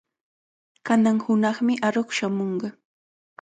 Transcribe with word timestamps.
Kanan 0.89 1.19
hunaqmi 1.25 1.75
aruq 1.87 2.09
shamunqa. 2.17 2.69